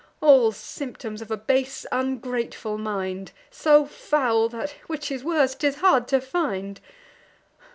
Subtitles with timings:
[0.19, 6.07] All symptoms of a base ungrateful mind, So foul, that, which is worse, 'tis hard
[6.07, 6.81] to find.